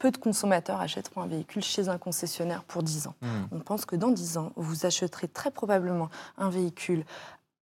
peu 0.00 0.10
de 0.10 0.16
consommateurs 0.16 0.80
achèteront 0.80 1.22
un 1.22 1.26
véhicule 1.28 1.62
chez 1.62 1.88
un 1.88 1.96
concessionnaire 1.96 2.64
pour 2.64 2.82
10 2.82 3.06
ans. 3.06 3.14
mm. 3.22 3.28
On 3.52 3.60
pense 3.60 3.84
que 3.86 3.94
dans 3.94 4.10
10 4.10 4.36
ans, 4.36 4.50
vous 4.56 4.84
achèterez 4.84 5.28
très 5.28 5.50
probablement 5.52 6.08
un 6.38 6.50
véhicule 6.50 7.04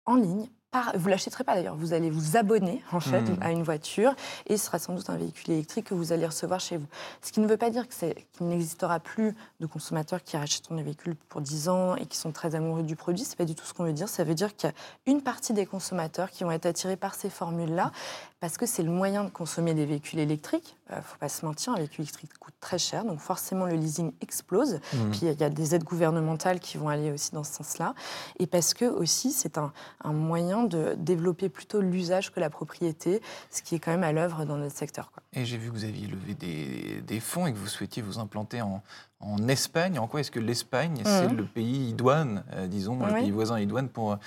en 0.06 0.16
ligne. 0.16 0.50
Par, 0.72 0.92
vous 0.96 1.08
l'achèterez 1.08 1.44
pas 1.44 1.54
d'ailleurs, 1.54 1.76
vous 1.76 1.92
allez 1.92 2.10
vous 2.10 2.36
abonner 2.38 2.82
en 2.92 2.98
fait 3.00 3.20
Mhm. 3.20 3.36
à 3.42 3.50
une 3.52 3.62
voiture 3.62 4.14
et 4.46 4.56
ce 4.56 4.64
sera 4.66 4.78
sans 4.78 4.94
doute 4.94 5.10
un 5.10 5.16
véhicule 5.18 5.50
électrique 5.52 5.88
que 5.88 5.94
vous 5.94 6.12
allez 6.12 6.24
recevoir 6.26 6.60
chez 6.60 6.78
vous. 6.78 6.86
Ce 7.20 7.30
qui 7.30 7.40
ne 7.40 7.46
veut 7.46 7.58
pas 7.58 7.68
dire 7.68 7.86
qu'il 7.88 8.14
n'existera 8.40 8.98
plus 8.98 9.36
de 9.60 9.66
consommateurs 9.66 10.22
qui 10.24 10.36
rachèteront 10.38 10.74
des 10.76 10.82
véhicules 10.82 11.14
pour 11.28 11.42
10 11.42 11.68
ans 11.68 11.94
et 11.96 12.06
qui 12.06 12.16
sont 12.16 12.32
très 12.32 12.54
amoureux 12.54 12.82
du 12.84 12.96
produit. 12.96 13.22
C'est 13.22 13.36
pas 13.36 13.44
du 13.44 13.54
tout 13.54 13.66
ce 13.66 13.74
qu'on 13.74 13.84
veut 13.84 13.92
dire. 13.92 14.08
Ça 14.08 14.24
veut 14.24 14.34
dire 14.34 14.56
qu'il 14.56 14.70
y 14.70 14.72
a 14.72 14.74
une 15.12 15.20
partie 15.20 15.52
des 15.52 15.66
consommateurs 15.66 16.30
qui 16.30 16.42
vont 16.42 16.50
être 16.52 16.64
attirés 16.66 16.96
par 16.96 17.14
ces 17.14 17.28
formules-là 17.28 17.92
parce 18.40 18.56
que 18.56 18.64
c'est 18.66 18.82
le 18.82 18.90
moyen 18.90 19.22
de 19.24 19.30
consommer 19.30 19.74
des 19.74 19.84
véhicules 19.86 20.18
électriques. 20.18 20.76
Il 20.90 20.96
ne 20.96 21.00
faut 21.02 21.16
pas 21.18 21.28
se 21.28 21.44
mentir, 21.46 21.74
un 21.74 21.76
véhicule 21.76 22.02
électrique 22.02 22.30
coûte 22.38 22.54
très 22.60 22.78
cher, 22.78 23.04
donc 23.04 23.20
forcément 23.20 23.66
le 23.66 23.74
leasing 23.76 24.12
explose. 24.20 24.80
Mm. 24.92 25.10
Puis 25.10 25.20
il 25.22 25.40
y 25.40 25.44
a 25.44 25.48
des 25.50 25.74
aides 25.74 25.84
gouvernementales 25.84 26.58
qui 26.60 26.76
vont 26.76 26.88
aller 26.88 27.12
aussi 27.12 27.30
dans 27.32 27.44
ce 27.44 27.52
sens-là. 27.54 27.94
Et 28.40 28.46
parce 28.48 28.74
que 28.74 28.84
aussi, 28.86 29.30
c'est 29.32 29.58
un, 29.58 29.72
un 30.02 30.12
moyen 30.12 30.61
de 30.64 30.94
développer 30.96 31.48
plutôt 31.48 31.80
l'usage 31.80 32.32
que 32.32 32.40
la 32.40 32.50
propriété, 32.50 33.20
ce 33.50 33.62
qui 33.62 33.74
est 33.74 33.78
quand 33.78 33.92
même 33.92 34.04
à 34.04 34.12
l'œuvre 34.12 34.44
dans 34.44 34.56
notre 34.56 34.76
secteur. 34.76 35.10
Et 35.34 35.44
j'ai 35.46 35.56
vu 35.56 35.68
que 35.70 35.74
vous 35.74 35.84
aviez 35.84 36.06
levé 36.06 36.34
des, 36.34 37.00
des 37.06 37.20
fonds 37.20 37.46
et 37.46 37.52
que 37.52 37.56
vous 37.58 37.66
souhaitiez 37.66 38.02
vous 38.02 38.18
implanter 38.18 38.60
en, 38.60 38.82
en 39.20 39.48
Espagne. 39.48 39.98
En 39.98 40.06
quoi 40.06 40.20
est-ce 40.20 40.30
que 40.30 40.40
l'Espagne, 40.40 41.00
c'est 41.04 41.28
Mhm. 41.28 41.36
le 41.38 41.44
pays 41.46 41.88
idoine, 41.88 42.44
euh, 42.52 42.66
disons, 42.66 42.98
le 42.98 43.14
pays 43.14 43.30
voisin 43.30 43.58
idoine 43.58 43.88
pour, 43.88 44.18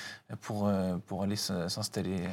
pour, 0.42 0.68
euh, 0.68 0.96
pour 1.06 1.22
aller 1.22 1.36
s'installer? 1.36 2.24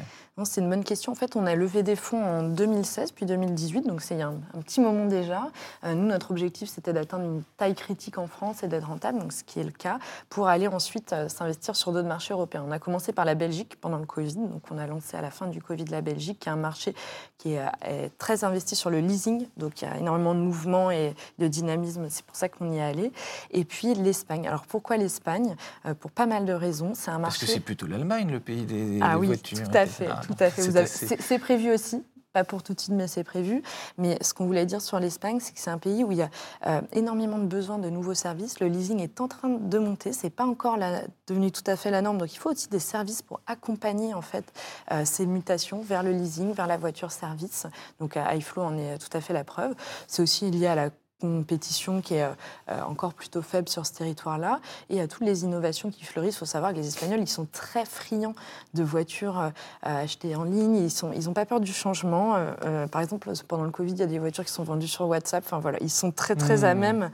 C'est 0.44 0.62
une 0.62 0.70
bonne 0.70 0.84
question. 0.84 1.12
En 1.12 1.14
fait, 1.14 1.36
on 1.36 1.44
a 1.44 1.54
levé 1.54 1.82
des 1.82 1.96
fonds 1.96 2.24
en 2.24 2.42
2016 2.44 3.12
puis 3.12 3.26
2018, 3.26 3.82
donc 3.86 4.00
c'est 4.00 4.14
il 4.14 4.20
y 4.20 4.22
a 4.22 4.28
un, 4.28 4.40
un 4.54 4.62
petit 4.62 4.80
moment 4.80 5.04
déjà. 5.04 5.50
Euh, 5.84 5.92
nous, 5.94 6.06
notre 6.06 6.30
objectif, 6.30 6.70
c'était 6.70 6.94
d'atteindre 6.94 7.24
une 7.24 7.42
taille 7.58 7.74
critique 7.74 8.16
en 8.16 8.26
France 8.26 8.62
et 8.62 8.68
d'être 8.68 8.86
rentable, 8.86 9.18
donc 9.18 9.34
ce 9.34 9.44
qui 9.44 9.60
est 9.60 9.64
le 9.64 9.70
cas, 9.70 9.98
pour 10.30 10.48
aller 10.48 10.66
ensuite 10.66 11.12
euh, 11.12 11.28
s'investir 11.28 11.76
sur 11.76 11.92
d'autres 11.92 12.08
marchés 12.08 12.32
européens. 12.32 12.64
On 12.66 12.70
a 12.72 12.78
commencé 12.78 13.12
par 13.12 13.26
la 13.26 13.34
Belgique 13.34 13.78
pendant 13.82 13.98
le 13.98 14.06
Covid, 14.06 14.36
donc 14.36 14.62
on 14.70 14.78
a 14.78 14.86
lancé 14.86 15.14
à 15.18 15.20
la 15.20 15.30
fin 15.30 15.46
du 15.48 15.60
Covid 15.60 15.84
la 15.90 16.00
Belgique, 16.00 16.38
qui 16.40 16.48
est 16.48 16.52
un 16.52 16.56
marché 16.56 16.94
qui 17.36 17.52
est, 17.52 17.66
est 17.82 18.16
très 18.18 18.44
investi 18.44 18.61
sur 18.68 18.90
le 18.90 19.00
leasing, 19.00 19.46
donc 19.56 19.82
il 19.82 19.84
y 19.86 19.88
a 19.88 19.98
énormément 19.98 20.34
de 20.34 20.40
mouvements 20.40 20.90
et 20.90 21.14
de 21.38 21.48
dynamisme. 21.48 22.06
C'est 22.08 22.24
pour 22.24 22.36
ça 22.36 22.48
qu'on 22.48 22.70
y 22.72 22.78
est 22.78 22.82
allé. 22.82 23.12
Et 23.50 23.64
puis 23.64 23.94
l'Espagne. 23.94 24.46
Alors 24.46 24.62
pourquoi 24.66 24.96
l'Espagne? 24.96 25.56
Euh, 25.86 25.94
Pour 25.94 26.10
pas 26.10 26.26
mal 26.26 26.44
de 26.46 26.52
raisons. 26.52 26.92
C'est 26.94 27.10
un 27.10 27.20
Parce 27.20 27.34
marché. 27.34 27.46
que 27.46 27.52
c'est 27.52 27.60
plutôt 27.60 27.86
l'Allemagne, 27.86 28.30
le 28.30 28.40
pays 28.40 28.64
des, 28.64 28.98
Ah 29.02 29.14
des 29.14 29.20
oui, 29.20 29.26
voitures. 29.28 29.58
tout 29.62 29.76
à 29.76 29.86
fait, 29.86 30.08
tout 30.26 30.34
à 30.38 30.50
fait. 30.50 31.16
c'est 31.20 31.38
prévu 31.38 31.72
aussi? 31.72 32.02
Pas 32.32 32.44
pour 32.44 32.62
tout 32.62 32.72
de 32.72 32.80
suite, 32.80 32.94
mais 32.94 33.08
c'est 33.08 33.24
prévu. 33.24 33.62
Mais 33.98 34.16
ce 34.22 34.32
qu'on 34.32 34.46
voulait 34.46 34.64
dire 34.64 34.80
sur 34.80 34.98
l'Espagne, 34.98 35.38
c'est 35.40 35.52
que 35.52 35.60
c'est 35.60 35.70
un 35.70 35.78
pays 35.78 36.02
où 36.02 36.12
il 36.12 36.18
y 36.18 36.22
a 36.22 36.30
euh, 36.66 36.80
énormément 36.92 37.38
de 37.38 37.44
besoins 37.44 37.78
de 37.78 37.90
nouveaux 37.90 38.14
services. 38.14 38.60
Le 38.60 38.68
leasing 38.68 39.00
est 39.00 39.20
en 39.20 39.28
train 39.28 39.50
de 39.50 39.78
monter. 39.78 40.12
C'est 40.12 40.30
pas 40.30 40.46
encore 40.46 40.78
devenu 41.26 41.52
tout 41.52 41.64
à 41.66 41.76
fait 41.76 41.90
la 41.90 42.00
norme. 42.00 42.18
Donc 42.18 42.32
il 42.32 42.38
faut 42.38 42.50
aussi 42.50 42.68
des 42.68 42.78
services 42.78 43.20
pour 43.20 43.40
accompagner 43.46 44.14
en 44.14 44.22
fait 44.22 44.44
euh, 44.92 45.04
ces 45.04 45.26
mutations 45.26 45.82
vers 45.82 46.02
le 46.02 46.12
leasing, 46.12 46.54
vers 46.54 46.66
la 46.66 46.78
voiture 46.78 47.12
service. 47.12 47.66
Donc 48.00 48.16
iFlow 48.16 48.62
en 48.62 48.78
est 48.78 48.96
tout 48.98 49.14
à 49.16 49.20
fait 49.20 49.34
la 49.34 49.44
preuve. 49.44 49.74
C'est 50.06 50.22
aussi 50.22 50.50
lié 50.50 50.68
à 50.68 50.74
la 50.74 50.90
compétition 51.22 52.00
qui 52.00 52.14
est 52.14 52.24
euh, 52.24 52.82
encore 52.82 53.14
plutôt 53.14 53.42
faible 53.42 53.68
sur 53.68 53.86
ce 53.86 53.92
territoire-là 53.92 54.60
et 54.90 55.00
à 55.00 55.06
toutes 55.06 55.24
les 55.24 55.44
innovations 55.44 55.90
qui 55.90 56.04
fleurissent. 56.04 56.34
Il 56.34 56.38
faut 56.38 56.44
savoir 56.44 56.72
que 56.72 56.76
les 56.76 56.88
Espagnols, 56.88 57.20
ils 57.20 57.28
sont 57.28 57.46
très 57.50 57.84
friands 57.84 58.34
de 58.74 58.82
voitures 58.82 59.38
euh, 59.38 59.50
à 59.82 59.98
acheter 59.98 60.34
en 60.34 60.44
ligne. 60.44 60.76
Ils 60.76 61.04
n'ont 61.04 61.12
ils 61.12 61.28
ont 61.30 61.32
pas 61.32 61.46
peur 61.46 61.60
du 61.60 61.72
changement. 61.72 62.34
Euh, 62.36 62.86
par 62.88 63.02
exemple, 63.02 63.30
pendant 63.46 63.64
le 63.64 63.70
Covid, 63.70 63.92
il 63.92 63.98
y 63.98 64.02
a 64.02 64.06
des 64.06 64.18
voitures 64.18 64.44
qui 64.44 64.52
sont 64.52 64.64
vendues 64.64 64.88
sur 64.88 65.06
WhatsApp. 65.06 65.44
Enfin, 65.46 65.60
voilà, 65.60 65.78
ils 65.80 65.90
sont 65.90 66.10
très, 66.10 66.34
très 66.34 66.64
à 66.64 66.72
Mmh. 66.72 66.78
même 66.78 67.10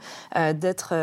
d'être 0.53 0.93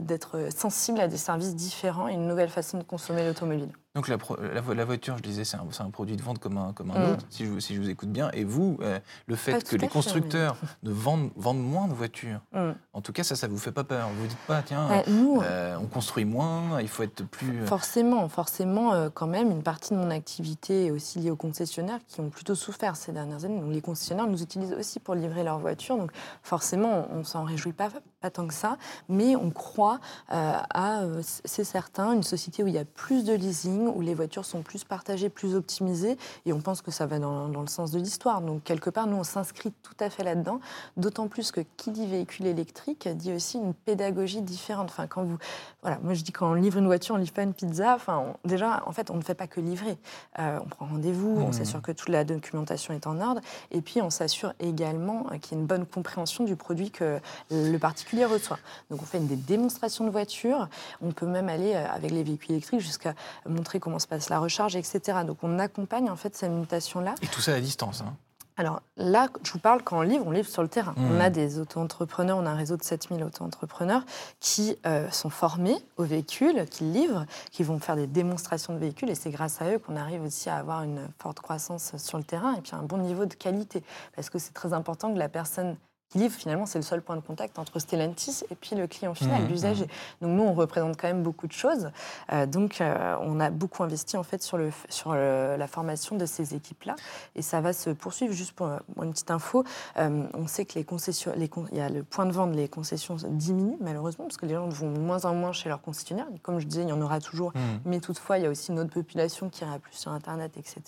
d'être 0.00 0.48
sensibles 0.54 1.00
à 1.00 1.08
des 1.08 1.16
services 1.16 1.54
différents 1.54 2.08
et 2.08 2.14
une 2.14 2.26
nouvelle 2.26 2.48
façon 2.48 2.78
de 2.78 2.82
consommer 2.82 3.24
l'automobile. 3.24 3.70
Donc 3.96 4.06
la, 4.06 4.84
voiture, 4.84 5.16
je 5.18 5.22
disais, 5.22 5.42
c'est 5.42 5.56
un, 5.56 5.90
produit 5.90 6.14
de 6.14 6.22
vente 6.22 6.38
comme 6.38 6.56
un, 6.58 6.72
comme 6.72 6.92
un 6.92 6.98
Mm. 7.08 7.10
autre, 7.12 7.26
si 7.28 7.44
je, 7.44 7.58
si 7.58 7.74
je 7.74 7.80
vous 7.80 7.90
écoute 7.90 8.10
bien. 8.10 8.30
Et 8.34 8.44
vous, 8.44 8.78
euh, 8.82 9.00
le 9.26 9.34
fait 9.34 9.50
Pas 9.50 9.60
que 9.62 9.72
les 9.74 9.80
fait, 9.80 9.88
constructeurs 9.88 10.56
ne 10.84 10.92
vendent, 10.92 11.30
vendent 11.34 11.62
moins 11.64 11.88
de 11.88 11.92
voitures, 11.92 12.38
Mm. 12.52 12.70
en 12.92 13.00
tout 13.00 13.12
cas, 13.12 13.24
ça, 13.24 13.34
ça 13.34 13.48
vous 13.48 13.58
fait 13.58 13.72
pas 13.72 13.82
peur. 13.82 14.08
Vous 14.10 14.20
vous 14.22 14.26
dites 14.28 14.38
pas, 14.46 14.62
tiens, 14.62 14.88
Ouais, 14.88 15.04
nous, 15.08 15.40
euh, 15.42 15.76
on 15.80 15.86
construit 15.86 16.24
moins, 16.24 16.80
il 16.80 16.86
faut 16.86 17.02
être 17.02 17.24
plus... 17.26 17.62
euh, 17.62 17.66
Forcément, 17.66 18.28
forcément, 18.28 18.92
euh, 18.92 19.08
quand 19.12 19.26
même, 19.26 19.50
une 19.50 19.64
partie 19.64 19.92
de 19.92 19.98
mon 19.98 20.10
activité 20.12 20.86
est 20.86 20.90
aussi 20.92 21.18
liée 21.18 21.32
aux 21.32 21.36
concessionnaires 21.36 21.98
qui 22.06 22.20
ont 22.20 22.30
plutôt 22.30 22.54
souffert 22.54 22.94
ces 22.94 23.10
dernières 23.10 23.44
années. 23.44 23.58
Donc, 23.60 23.72
les 23.72 23.80
concessionnaires 23.80 24.28
nous 24.28 24.40
utilisent 24.40 24.74
aussi 24.74 25.00
pour 25.00 25.16
livrer 25.16 25.42
leurs 25.42 25.58
voitures. 25.58 25.96
Donc, 25.96 26.12
forcément, 26.44 27.08
on, 27.12 27.18
on 27.20 27.24
s'en 27.24 27.42
réjouit 27.42 27.72
pas, 27.72 27.88
pas 28.20 28.30
tant 28.30 28.46
que 28.46 28.54
ça. 28.54 28.76
Mais 29.08 29.34
on 29.36 29.50
croit 29.50 29.98
euh, 30.32 30.52
à, 30.70 31.00
euh, 31.02 31.22
c'est 31.44 31.64
certain, 31.64 32.12
une 32.12 32.22
société 32.22 32.62
où 32.62 32.66
il 32.66 32.74
y 32.74 32.78
a 32.78 32.84
plus 32.84 33.24
de 33.24 33.32
leasing, 33.32 33.88
où 33.88 34.00
les 34.00 34.14
voitures 34.14 34.44
sont 34.44 34.62
plus 34.62 34.84
partagées, 34.84 35.28
plus 35.30 35.54
optimisées. 35.54 36.18
Et 36.46 36.52
on 36.52 36.60
pense 36.60 36.82
que 36.82 36.90
ça 36.90 37.06
va 37.06 37.18
dans, 37.18 37.48
dans 37.48 37.62
le 37.62 37.66
sens 37.66 37.90
de 37.90 37.98
l'histoire. 37.98 38.40
Donc, 38.42 38.62
quelque 38.64 38.90
part, 38.90 39.06
nous, 39.06 39.16
on 39.16 39.24
s'inscrit 39.24 39.72
tout 39.82 39.94
à 40.00 40.10
fait 40.10 40.22
là-dedans. 40.24 40.60
D'autant 40.96 41.28
plus 41.28 41.50
que 41.50 41.62
qui 41.76 41.90
dit 41.90 42.06
véhicule 42.06 42.46
électrique 42.46 43.08
dit 43.08 43.32
aussi 43.32 43.58
une 43.58 43.74
pédagogie 43.74 44.42
différente. 44.42 44.88
Enfin, 44.90 45.06
quand 45.06 45.22
vous 45.24 45.38
voilà, 45.82 45.98
moi 46.02 46.12
je 46.12 46.22
dis 46.22 46.30
quand 46.32 46.50
on 46.50 46.54
livre 46.54 46.76
une 46.78 46.84
voiture, 46.86 47.14
on 47.14 47.18
livre 47.18 47.32
pas 47.32 47.42
une 47.42 47.54
pizza. 47.54 47.94
Enfin, 47.94 48.18
on- 48.44 48.48
déjà, 48.48 48.82
en 48.86 48.92
fait, 48.92 49.10
on 49.10 49.16
ne 49.16 49.22
fait 49.22 49.34
pas 49.34 49.46
que 49.46 49.60
livrer. 49.60 49.96
Euh, 50.38 50.58
on 50.62 50.68
prend 50.68 50.86
rendez-vous, 50.86 51.38
on 51.40 51.46
Mhm. 51.46 51.52
s'assure 51.54 51.80
que 51.80 51.92
toute 51.92 52.10
la 52.10 52.24
documentation 52.24 52.92
est 52.92 53.06
en 53.06 53.18
ordre, 53.20 53.40
et 53.70 53.80
puis 53.80 54.02
on 54.02 54.10
s'assure 54.10 54.52
également 54.60 55.24
qu'il 55.40 55.52
y 55.52 55.58
ait 55.58 55.60
une 55.62 55.66
bonne 55.66 55.86
compréhension 55.86 56.44
du 56.44 56.54
produit 56.56 56.90
que 56.90 57.18
le 57.50 57.78
particulier 57.78 58.09
reçoit. 58.24 58.58
Donc, 58.90 59.02
on 59.02 59.06
fait 59.06 59.20
des 59.20 59.36
démonstrations 59.36 60.04
de 60.04 60.10
voitures. 60.10 60.68
On 61.02 61.12
peut 61.12 61.26
même 61.26 61.48
aller 61.48 61.74
euh, 61.74 61.86
avec 61.90 62.10
les 62.10 62.22
véhicules 62.22 62.52
électriques 62.52 62.80
jusqu'à 62.80 63.14
montrer 63.48 63.80
comment 63.80 63.98
se 63.98 64.06
passe 64.06 64.28
la 64.28 64.38
recharge, 64.38 64.76
etc. 64.76 65.18
Donc, 65.26 65.38
on 65.42 65.58
accompagne 65.58 66.10
en 66.10 66.16
fait 66.16 66.36
cette 66.36 66.50
mutation-là. 66.50 67.14
Et 67.22 67.26
tout 67.26 67.40
ça 67.40 67.54
à 67.54 67.60
distance. 67.60 68.02
hein. 68.02 68.14
Alors 68.60 68.82
là, 68.98 69.28
je 69.42 69.52
vous 69.52 69.58
parle 69.58 69.82
quand 69.82 70.00
on 70.00 70.02
livre, 70.02 70.26
on 70.26 70.32
livre 70.32 70.46
sur 70.46 70.60
le 70.60 70.68
terrain. 70.68 70.92
Mmh. 70.94 71.12
On 71.12 71.20
a 71.20 71.30
des 71.30 71.58
auto-entrepreneurs, 71.58 72.36
on 72.36 72.44
a 72.44 72.50
un 72.50 72.56
réseau 72.56 72.76
de 72.76 72.82
7000 72.82 73.24
auto-entrepreneurs 73.24 74.04
qui 74.38 74.76
euh, 74.84 75.08
sont 75.10 75.30
formés 75.30 75.78
aux 75.96 76.04
véhicules, 76.04 76.66
qui 76.68 76.84
livrent, 76.84 77.24
qui 77.52 77.62
vont 77.62 77.78
faire 77.78 77.96
des 77.96 78.06
démonstrations 78.06 78.74
de 78.74 78.78
véhicules 78.78 79.08
et 79.08 79.14
c'est 79.14 79.30
grâce 79.30 79.62
à 79.62 79.72
eux 79.72 79.78
qu'on 79.78 79.96
arrive 79.96 80.22
aussi 80.22 80.50
à 80.50 80.56
avoir 80.56 80.82
une 80.82 81.08
forte 81.18 81.40
croissance 81.40 81.96
sur 81.96 82.18
le 82.18 82.24
terrain 82.24 82.54
et 82.54 82.60
puis 82.60 82.72
un 82.74 82.82
bon 82.82 82.98
niveau 82.98 83.24
de 83.24 83.32
qualité. 83.32 83.82
Parce 84.14 84.28
que 84.28 84.38
c'est 84.38 84.52
très 84.52 84.74
important 84.74 85.10
que 85.10 85.18
la 85.18 85.30
personne 85.30 85.76
qui 86.10 86.18
livre, 86.18 86.34
finalement, 86.34 86.66
c'est 86.66 86.78
le 86.78 86.82
seul 86.84 87.00
point 87.02 87.14
de 87.16 87.20
contact 87.20 87.58
entre 87.58 87.78
Stellantis 87.78 88.42
et 88.50 88.54
puis 88.56 88.74
le 88.76 88.86
client 88.88 89.14
final, 89.14 89.42
Mmh, 89.44 89.46
l'usager. 89.46 89.86
Donc 90.20 90.32
nous, 90.36 90.42
on 90.42 90.52
représente 90.54 90.96
quand 91.00 91.06
même 91.06 91.22
beaucoup 91.22 91.46
de 91.46 91.52
choses. 91.52 91.90
Euh, 92.32 92.46
donc 92.46 92.80
euh, 92.80 93.14
on 93.22 93.38
a 93.38 93.50
beaucoup 93.50 93.84
investi 93.84 94.16
en 94.16 94.24
fait 94.24 94.42
sur, 94.42 94.58
le, 94.58 94.70
sur 94.88 95.14
le- 95.14 95.54
la 95.56 95.66
formation 95.68 96.16
de 96.16 96.26
ces 96.26 96.54
équipes-là 96.54 96.96
et 97.36 97.42
ça 97.42 97.60
va 97.60 97.72
se 97.72 97.90
poursuivre. 97.90 98.32
Juste 98.34 98.52
pour, 98.52 98.68
pour 98.94 99.04
une 99.04 99.12
petite 99.12 99.30
info, 99.30 99.64
euh, 99.98 100.24
on 100.34 100.46
sait 100.48 100.64
que 100.64 100.74
les 100.74 100.84
concessions, 100.84 101.32
les 101.36 101.48
il 101.70 101.78
y 101.78 101.80
a 101.80 101.88
le 101.88 102.02
point 102.02 102.26
de 102.26 102.32
vente, 102.32 102.54
les 102.56 102.68
concessions 102.68 103.16
diminuent 103.28 103.76
malheureusement 103.80 104.24
parce 104.24 104.36
que 104.36 104.46
les 104.46 104.54
gens 104.54 104.68
vont 104.68 104.90
de 104.92 104.98
moins 104.98 105.24
en 105.24 105.34
moins 105.34 105.52
chez 105.52 105.68
leurs 105.68 105.80
concessionnaires. 105.80 106.26
Comme 106.42 106.58
je 106.58 106.66
disais, 106.66 106.82
il 106.82 106.88
y 106.88 106.92
en 106.92 107.00
aura 107.00 107.20
toujours, 107.20 107.52
Mm. 107.54 107.58
mais 107.84 108.00
toutefois 108.00 108.38
il 108.38 108.44
y 108.44 108.46
a 108.46 108.50
aussi 108.50 108.72
une 108.72 108.80
autre 108.80 108.90
population 108.92 109.48
qui 109.48 109.62
ira 109.64 109.78
plus 109.78 109.94
sur 109.94 110.10
Internet, 110.10 110.52
etc. 110.56 110.82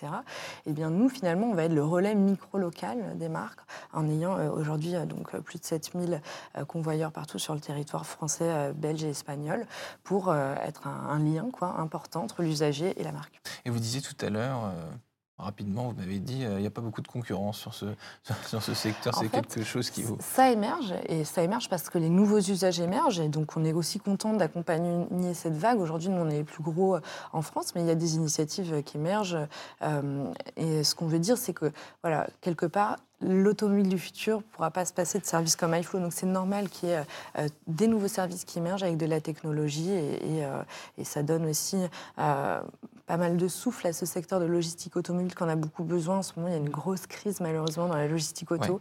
Et 0.67 0.73
bien 0.73 0.91
nous, 0.91 1.09
finalement, 1.09 1.47
on 1.47 1.55
va 1.55 1.65
être 1.65 1.73
le 1.73 1.85
relais 1.85 2.15
micro-local 2.15 3.17
des 3.19 3.29
marques 3.29 3.61
en 3.93 4.09
ayant 4.09 4.37
aujourd'hui 4.53 4.95
donc 5.13 5.35
euh, 5.35 5.41
plus 5.41 5.59
de 5.59 5.65
7000 5.65 6.21
euh, 6.57 6.65
convoyeurs 6.65 7.13
partout 7.13 7.39
sur 7.39 7.55
le 7.55 7.61
territoire 7.61 8.07
français, 8.07 8.49
euh, 8.49 8.73
belge 8.73 9.05
et 9.05 9.11
espagnol 9.11 9.67
pour 10.03 10.35
être 10.35 10.87
un, 10.87 11.19
lien 11.19 11.51
quoi, 11.53 11.77
important 11.79 12.23
entre 12.23 12.43
l'usager 12.43 12.99
et 13.01 13.05
la 13.05 13.13
marque. 13.13 13.41
Et 13.65 13.71
vous 13.71 13.79
disiez 13.79 14.01
tout 14.01 14.17
à 14.25 14.31
l'heure, 14.31 14.73
rapidement, 15.43 15.89
vous 15.89 16.01
m'avez 16.01 16.19
dit, 16.19 16.45
euh, 16.45 16.59
il 16.59 16.61
n'y 16.61 16.67
a 16.67 16.71
pas 16.71 16.81
beaucoup 16.81 17.03
de 17.03 17.09
concurrence 17.09 17.59
sur 17.59 17.75
ce, 17.75 17.87
sur 18.47 18.63
ce 18.63 18.75
secteur. 18.75 19.15
C'est 19.15 19.29
quelque 19.29 19.63
chose 19.63 19.91
qui 19.91 20.03
vous... 20.03 20.17
Ça 20.21 20.51
émerge, 20.51 20.95
et 21.07 21.25
ça 21.25 21.43
émerge 21.43 21.69
parce 21.69 21.91
que 21.91 21.99
les 21.99 22.09
nouveaux 22.09 22.39
usages 22.39 22.81
émergent, 22.81 23.21
et 23.21 23.29
donc 23.29 23.57
on 23.57 23.65
est 23.65 23.73
aussi 23.73 23.99
content 23.99 24.33
d'accompagner 24.33 25.35
cette 25.35 25.57
vague. 25.57 25.81
Aujourd'hui, 25.81 26.09
nous, 26.09 26.21
on 26.21 26.31
est 26.31 26.39
les 26.39 26.45
plus 26.45 26.63
gros 26.63 26.97
euh, 26.97 27.01
en 27.33 27.43
France, 27.43 27.75
mais 27.75 27.83
il 27.83 27.87
y 27.87 27.91
a 27.91 27.95
des 27.95 28.17
initiatives 28.17 28.73
euh, 28.73 28.83
qui 28.83 28.97
émergent. 28.97 29.39
euh, 29.83 30.33
et 30.57 30.85
ce 30.85 30.95
qu'on 30.95 31.07
veut 31.07 31.19
dire, 31.19 31.37
c'est 31.39 31.53
que, 31.53 31.73
voilà, 32.03 32.27
quelque 32.41 32.67
part, 32.67 32.97
l'automobile 33.23 33.89
du 33.89 33.99
futur 33.99 34.39
ne 34.39 34.43
pourra 34.43 34.71
pas 34.71 34.85
se 34.85 34.93
passer 34.93 35.19
de 35.19 35.25
services 35.25 35.57
comme 35.57 35.75
iFlow. 35.75 36.01
Donc 36.01 36.13
c'est 36.13 36.27
normal 36.27 36.69
qu'il 36.69 36.89
y 36.89 36.93
ait 36.93 37.05
euh, 37.39 37.49
des 37.67 37.87
nouveaux 37.87 38.09
services 38.09 38.45
qui 38.45 38.59
émergent 38.59 38.83
avec 38.83 38.97
de 38.97 39.07
la 39.07 39.21
technologie, 39.21 39.91
et, 39.91 40.39
et, 40.39 40.45
euh, 40.45 40.63
et 40.99 41.05
ça 41.05 41.23
donne 41.23 41.47
aussi 41.47 41.79
euh, 42.19 42.61
pas 43.07 43.17
mal 43.17 43.37
de 43.37 43.49
souffle 43.49 43.87
à 43.87 43.93
ce 43.93 44.07
secteur 44.07 44.41
de 44.41 44.45
logistique 44.45 44.97
automobile 44.97 45.35
qu'on 45.35 45.49
a 45.49 45.57
beaucoup 45.57 45.85
besoin. 45.85 46.19
En 46.19 46.23
ce 46.23 46.33
moment, 46.37 46.49
il 46.49 46.53
y 46.53 46.57
a 46.57 46.59
une 46.59 46.69
grosse 46.69 47.07
crise 47.07 47.41
malheureusement 47.41 47.89
dans 47.89 47.97
la 47.97 48.09
logistique 48.09 48.51
auto. 48.51 48.81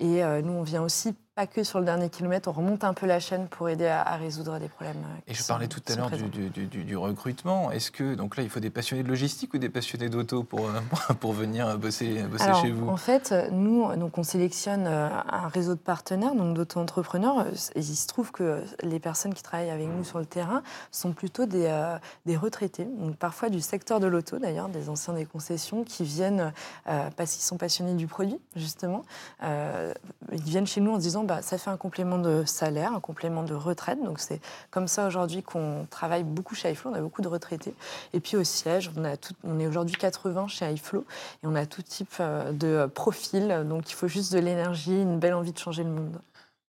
Et 0.00 0.22
euh, 0.22 0.42
nous, 0.42 0.52
on 0.52 0.62
vient 0.62 0.82
aussi, 0.82 1.14
pas 1.34 1.46
que 1.46 1.64
sur 1.64 1.78
le 1.78 1.86
dernier 1.86 2.10
kilomètre, 2.10 2.50
on 2.50 2.52
remonte 2.52 2.84
un 2.84 2.92
peu 2.92 3.06
la 3.06 3.18
chaîne 3.18 3.48
pour 3.48 3.66
aider 3.70 3.86
à, 3.86 4.02
à 4.02 4.16
résoudre 4.16 4.58
des 4.58 4.68
problèmes. 4.68 4.98
euh, 4.98 5.20
Et 5.26 5.32
je 5.32 5.42
sont- 5.42 5.54
parlais 5.54 5.66
tout 5.66 5.80
à 5.88 5.94
l'heure 5.96 6.10
du, 6.10 6.16
présents. 6.16 6.28
du- 6.28 6.50
du- 6.50 6.66
du- 6.66 6.84
du 6.84 6.94
recrutement. 6.96 7.70
Est-ce 7.70 7.90
que, 7.90 8.14
donc 8.14 8.36
là, 8.36 8.42
il 8.42 8.50
faut 8.50 8.60
des 8.60 8.68
passionnés 8.68 9.02
de 9.02 9.08
logistique 9.08 9.54
ou 9.54 9.58
des 9.58 9.70
passionnés 9.70 10.10
d'auto 10.10 10.42
pour, 10.42 10.66
euh, 10.66 10.72
pour, 11.20 11.32
venir 11.32 11.78
bosser, 11.78 12.22
bosser 12.24 12.44
Alors, 12.44 12.60
chez 12.60 12.70
vous 12.70 12.86
En 12.86 12.98
fait, 12.98 13.34
nous, 13.50 13.96
donc, 13.96 14.18
on 14.18 14.22
sélectionne 14.24 14.86
euh, 14.86 15.08
un 15.30 15.48
réseau 15.48 15.74
de 15.74 15.80
partenaires, 15.80 16.34
donc 16.34 16.54
d'auto-entrepreneurs. 16.54 17.46
Il 17.76 17.82
se 17.82 18.06
trouve 18.08 18.30
que 18.30 18.62
les 18.82 19.00
personnes 19.00 19.32
qui 19.32 19.42
travaillent 19.42 19.70
avec 19.70 19.88
nous 19.88 20.04
sur 20.04 20.18
le 20.18 20.26
terrain 20.26 20.62
sont 20.90 21.12
plutôt 21.12 21.46
des, 21.46 21.64
euh, 21.66 21.96
des 22.26 22.36
retraités, 22.36 22.84
donc 22.84 23.16
parfois 23.16 23.48
du 23.48 23.62
secteur 23.62 24.00
de 24.00 24.06
l'auto 24.06 24.38
d'ailleurs, 24.38 24.68
des 24.68 24.90
anciens 24.90 25.14
des 25.14 25.24
concessions 25.24 25.82
qui 25.82 26.04
viennent 26.04 26.52
euh, 26.88 27.08
parce 27.16 27.32
qu'ils 27.32 27.42
sont 27.44 27.56
passionnés 27.56 27.94
du 27.94 28.06
produit, 28.06 28.38
justement. 28.54 29.02
Euh, 29.42 29.94
ils 30.30 30.42
viennent 30.42 30.66
chez 30.66 30.82
nous 30.82 30.90
en 30.92 30.96
se 30.96 31.00
disant 31.00 31.21
bah, 31.22 31.42
ça 31.42 31.58
fait 31.58 31.70
un 31.70 31.76
complément 31.76 32.18
de 32.18 32.44
salaire, 32.44 32.92
un 32.92 33.00
complément 33.00 33.42
de 33.42 33.54
retraite. 33.54 34.02
Donc 34.02 34.20
c'est 34.20 34.40
comme 34.70 34.88
ça 34.88 35.06
aujourd'hui 35.06 35.42
qu'on 35.42 35.86
travaille 35.90 36.24
beaucoup 36.24 36.54
chez 36.54 36.70
iFlow. 36.70 36.90
On 36.90 36.94
a 36.94 37.00
beaucoup 37.00 37.22
de 37.22 37.28
retraités. 37.28 37.74
Et 38.12 38.20
puis 38.20 38.36
au 38.36 38.44
siège, 38.44 38.90
on, 38.96 39.04
on 39.44 39.58
est 39.58 39.66
aujourd'hui 39.66 39.96
80 39.96 40.48
chez 40.48 40.70
iFlow 40.72 41.04
et 41.42 41.46
on 41.46 41.54
a 41.54 41.66
tout 41.66 41.82
type 41.82 42.14
euh, 42.20 42.52
de 42.52 42.86
profil. 42.86 43.64
Donc 43.68 43.90
il 43.90 43.94
faut 43.94 44.08
juste 44.08 44.32
de 44.32 44.38
l'énergie, 44.38 45.00
une 45.00 45.18
belle 45.18 45.34
envie 45.34 45.52
de 45.52 45.58
changer 45.58 45.84
le 45.84 45.90
monde. 45.90 46.18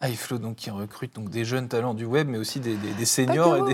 iFlow, 0.02 0.38
donc, 0.38 0.56
qui 0.56 0.70
recrute 0.70 1.14
donc, 1.16 1.30
des 1.30 1.44
jeunes 1.44 1.68
talents 1.68 1.94
du 1.94 2.06
web, 2.06 2.28
mais 2.30 2.38
aussi 2.38 2.60
des, 2.62 2.76
des- 2.76 2.94
des 2.94 3.00
Pas 3.00 3.06
seniors 3.06 3.56
et 3.58 3.74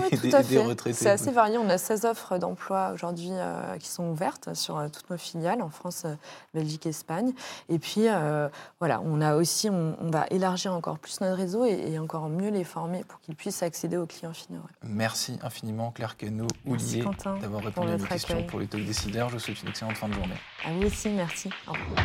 retraités. 0.58 0.92
C'est 0.92 1.08
assez 1.10 1.30
varié. 1.30 1.56
On 1.58 1.68
a 1.68 1.78
16 1.78 2.04
offres 2.04 2.38
d'emploi 2.38 2.90
aujourd'hui 2.92 3.28
euh, 3.32 3.76
qui 3.78 3.88
sont 3.88 4.08
ouvertes 4.10 4.52
sur 4.54 4.76
euh, 4.78 4.88
toutes 4.88 5.08
nos 5.10 5.16
filiales 5.18 5.62
en 5.62 5.70
France, 5.70 6.02
euh, 6.04 6.14
Belgique, 6.52 6.86
Espagne. 6.86 7.32
Et 7.68 7.78
puis 7.78 8.08
euh, 8.08 8.48
voilà, 8.80 9.00
on 9.04 9.20
a 9.20 9.36
aussi, 9.36 9.70
on, 9.70 9.96
on 10.00 10.10
va 10.10 10.26
élargir 10.30 10.72
encore 10.74 10.98
plus 10.98 11.20
notre 11.20 11.36
réseau 11.36 11.64
et, 11.64 11.92
et 11.92 11.98
encore 12.00 12.28
mieux 12.28 12.50
les 12.50 12.64
former 12.64 13.04
pour 13.04 13.20
qu'ils 13.20 13.36
puissent 13.36 13.62
accéder 13.62 13.96
aux 13.96 14.06
clients 14.06 14.34
finaux. 14.34 14.58
ouais. 14.60 14.88
Merci 14.88 15.38
infiniment, 15.42 15.92
Claire 15.92 16.16
Cano, 16.16 16.46
Oulier, 16.66 17.04
d'avoir 17.40 17.62
répondu 17.62 17.92
à 17.92 17.96
nos 17.98 18.04
questions 18.04 18.42
pour 18.44 18.58
les 18.58 18.66
talks 18.66 18.84
décideurs. 18.84 19.28
Je 19.28 19.34
vous 19.34 19.40
souhaite 19.40 19.62
une 19.62 19.68
excellente 19.68 19.96
fin 19.96 20.08
de 20.08 20.14
journée. 20.14 20.34
À 20.64 20.72
vous 20.72 20.86
aussi, 20.86 21.08
merci. 21.10 21.50
Au 21.68 21.72
revoir. 21.72 22.04